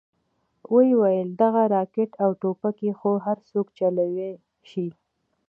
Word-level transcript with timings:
ويې 0.73 0.93
ويل 1.01 1.29
دغه 1.41 1.61
راکټ 1.75 2.11
او 2.23 2.29
ټوپکې 2.41 2.89
خو 2.99 3.11
هرسوک 3.25 3.67
چلوې 3.77 4.31
شي. 4.69 4.87